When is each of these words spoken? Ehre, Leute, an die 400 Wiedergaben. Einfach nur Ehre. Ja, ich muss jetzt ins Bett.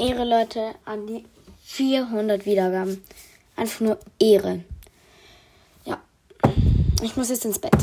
Ehre, 0.00 0.24
Leute, 0.24 0.76
an 0.84 1.08
die 1.08 1.24
400 1.64 2.46
Wiedergaben. 2.46 3.02
Einfach 3.56 3.80
nur 3.80 3.98
Ehre. 4.20 4.62
Ja, 5.84 6.00
ich 7.02 7.16
muss 7.16 7.30
jetzt 7.30 7.44
ins 7.44 7.58
Bett. 7.58 7.74